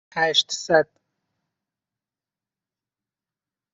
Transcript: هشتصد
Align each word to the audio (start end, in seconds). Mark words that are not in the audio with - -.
هشتصد 0.15 0.87